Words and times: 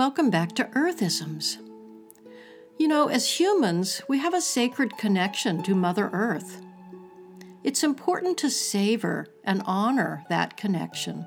Welcome 0.00 0.30
back 0.30 0.54
to 0.54 0.64
Earthisms. 0.64 1.58
You 2.78 2.88
know, 2.88 3.08
as 3.08 3.38
humans, 3.38 4.00
we 4.08 4.16
have 4.16 4.32
a 4.32 4.40
sacred 4.40 4.96
connection 4.96 5.62
to 5.64 5.74
Mother 5.74 6.08
Earth. 6.14 6.62
It's 7.62 7.84
important 7.84 8.38
to 8.38 8.48
savor 8.48 9.26
and 9.44 9.62
honor 9.66 10.24
that 10.30 10.56
connection. 10.56 11.26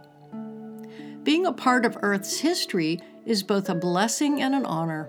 Being 1.22 1.46
a 1.46 1.54
part 1.54 1.86
of 1.86 2.00
Earth's 2.02 2.40
history 2.40 3.00
is 3.28 3.44
both 3.44 3.70
a 3.70 3.76
blessing 3.76 4.42
and 4.42 4.56
an 4.56 4.66
honor. 4.66 5.08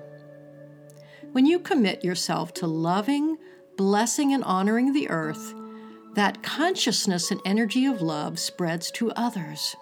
When 1.33 1.47
you 1.47 1.59
commit 1.59 2.05
yourself 2.05 2.53
to 2.55 2.67
loving, 2.67 3.39
blessing, 3.79 4.35
and 4.35 4.45
honoring 4.45 4.93
the 4.93 5.09
earth, 5.09 5.55
that 6.13 6.43
consciousness 6.43 7.31
and 7.31 7.41
energy 7.47 7.87
of 7.87 8.03
love 8.03 8.39
spreads 8.39 8.91
to 8.91 9.11
others. 9.13 9.75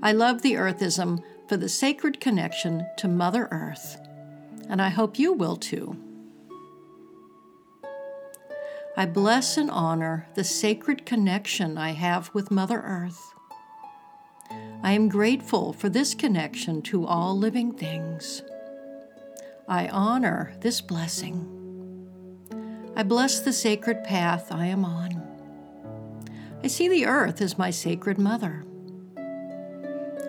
I 0.00 0.12
love 0.12 0.42
the 0.42 0.52
Earthism 0.52 1.20
for 1.48 1.56
the 1.56 1.68
sacred 1.68 2.20
connection 2.20 2.86
to 2.98 3.08
Mother 3.08 3.48
Earth, 3.50 3.98
and 4.68 4.82
I 4.82 4.90
hope 4.90 5.18
you 5.18 5.32
will 5.32 5.56
too. 5.56 5.96
I 8.96 9.06
bless 9.06 9.56
and 9.56 9.70
honor 9.70 10.28
the 10.34 10.44
sacred 10.44 11.06
connection 11.06 11.78
I 11.78 11.92
have 11.92 12.30
with 12.34 12.50
Mother 12.50 12.82
Earth. 12.84 13.32
I 14.82 14.92
am 14.92 15.08
grateful 15.08 15.72
for 15.72 15.88
this 15.88 16.14
connection 16.14 16.82
to 16.82 17.06
all 17.06 17.36
living 17.38 17.72
things. 17.72 18.42
I 19.66 19.88
honor 19.88 20.54
this 20.60 20.80
blessing. 20.80 21.54
I 22.94 23.04
bless 23.04 23.40
the 23.40 23.52
sacred 23.52 24.04
path 24.04 24.52
I 24.52 24.66
am 24.66 24.84
on. 24.84 25.22
I 26.62 26.66
see 26.66 26.88
the 26.88 27.06
earth 27.06 27.40
as 27.40 27.56
my 27.56 27.70
sacred 27.70 28.18
mother. 28.18 28.64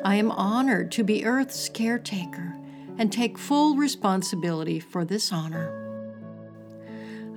I 0.04 0.16
am 0.16 0.32
honored 0.32 0.92
to 0.94 1.04
be 1.04 1.26
Earth's 1.26 1.68
caretaker 1.68 2.56
and 2.98 3.12
take 3.12 3.38
full 3.38 3.76
responsibility 3.76 4.80
for 4.80 5.04
this 5.04 5.32
honor. 5.32 5.76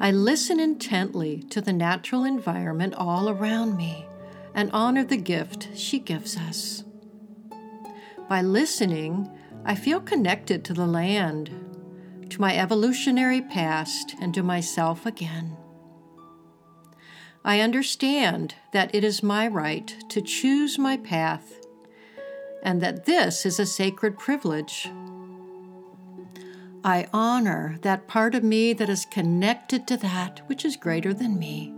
I 0.01 0.11
listen 0.11 0.61
intently 0.61 1.43
to 1.51 1.61
the 1.61 1.73
natural 1.73 2.25
environment 2.25 2.95
all 2.95 3.29
around 3.29 3.77
me 3.77 4.07
and 4.55 4.71
honor 4.73 5.05
the 5.05 5.17
gift 5.17 5.69
she 5.75 5.99
gives 5.99 6.37
us. 6.37 6.85
By 8.29 8.43
listening, 8.43 9.31
I 9.65 9.75
feel 9.75 10.01
connected 10.01 10.65
to 10.65 10.75
the 10.75 10.87
land, 10.87 11.51
to 12.31 12.41
my 12.41 12.57
evolutionary 12.57 13.43
past, 13.43 14.15
and 14.21 14.33
to 14.35 14.43
myself 14.43 15.07
again. 15.07 15.57
I 17.45 17.61
understand 17.61 18.55
that 18.73 18.95
it 18.95 19.05
is 19.05 19.23
my 19.23 19.49
right 19.49 19.95
to 20.11 20.21
choose 20.21 20.79
my 20.79 20.97
path 20.97 21.62
and 22.63 22.81
that 22.81 23.05
this 23.05 23.45
is 23.45 23.59
a 23.59 23.67
sacred 23.67 24.19
privilege. 24.19 24.89
I 26.85 27.07
honor 27.13 27.79
that 27.83 28.09
part 28.09 28.35
of 28.35 28.43
me 28.43 28.73
that 28.73 28.89
is 28.89 29.05
connected 29.05 29.87
to 29.89 29.97
that 29.99 30.43
which 30.49 30.65
is 30.65 30.77
greater 30.77 31.15
than 31.15 31.39
me, 31.39 31.73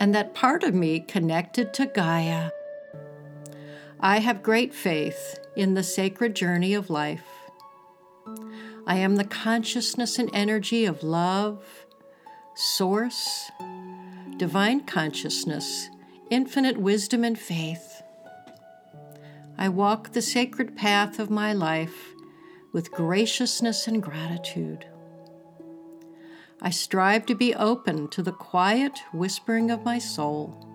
and 0.00 0.14
that 0.14 0.34
part 0.34 0.62
of 0.62 0.74
me 0.74 1.00
connected 1.00 1.74
to 1.74 1.86
Gaia. 1.86 2.50
I 4.00 4.18
have 4.18 4.42
great 4.42 4.74
faith 4.74 5.38
in 5.56 5.74
the 5.74 5.82
sacred 5.82 6.34
journey 6.34 6.74
of 6.74 6.90
life. 6.90 7.24
I 8.86 8.96
am 8.96 9.16
the 9.16 9.24
consciousness 9.24 10.18
and 10.18 10.28
energy 10.34 10.84
of 10.84 11.02
love, 11.02 11.86
source, 12.54 13.50
divine 14.36 14.80
consciousness, 14.80 15.88
infinite 16.30 16.76
wisdom 16.76 17.24
and 17.24 17.38
faith. 17.38 17.93
I 19.56 19.68
walk 19.68 20.12
the 20.12 20.22
sacred 20.22 20.76
path 20.76 21.18
of 21.18 21.30
my 21.30 21.52
life 21.52 22.14
with 22.72 22.90
graciousness 22.90 23.86
and 23.86 24.02
gratitude. 24.02 24.84
I 26.60 26.70
strive 26.70 27.24
to 27.26 27.34
be 27.34 27.54
open 27.54 28.08
to 28.08 28.22
the 28.22 28.32
quiet 28.32 28.98
whispering 29.12 29.70
of 29.70 29.84
my 29.84 29.98
soul, 29.98 30.68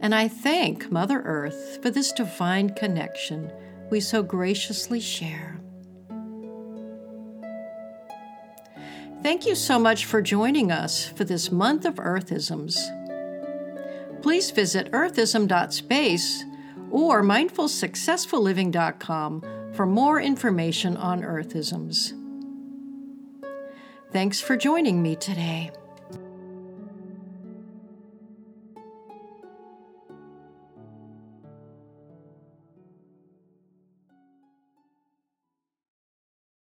and 0.00 0.14
I 0.14 0.28
thank 0.28 0.92
Mother 0.92 1.22
Earth 1.22 1.78
for 1.82 1.90
this 1.90 2.12
divine 2.12 2.70
connection 2.70 3.50
we 3.90 4.00
so 4.00 4.22
graciously 4.22 5.00
share. 5.00 5.60
Thank 9.22 9.46
you 9.46 9.54
so 9.54 9.78
much 9.78 10.04
for 10.04 10.20
joining 10.20 10.70
us 10.70 11.06
for 11.06 11.24
this 11.24 11.50
month 11.50 11.86
of 11.86 11.94
Earthisms. 11.94 12.76
Please 14.20 14.50
visit 14.50 14.92
earthism.space 14.92 16.44
or 16.94 17.22
mindfulsuccessfulliving.com 17.22 19.42
for 19.74 19.84
more 19.84 20.18
information 20.20 20.96
on 20.96 21.20
Earthisms. 21.22 22.12
Thanks 24.12 24.40
for 24.40 24.56
joining 24.56 25.02
me 25.02 25.16
today. 25.16 25.72